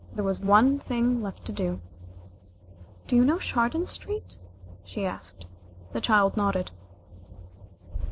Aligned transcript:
There 0.15 0.23
was 0.23 0.39
one 0.39 0.79
thing 0.79 1.21
left 1.21 1.45
to 1.45 1.51
do. 1.51 1.79
"Do 3.05 3.15
you 3.15 3.23
know 3.23 3.37
Chardon 3.37 3.85
Street?" 3.85 4.35
she 4.83 5.05
asked. 5.05 5.45
The 5.93 6.01
child 6.01 6.35
nodded. 6.35 6.71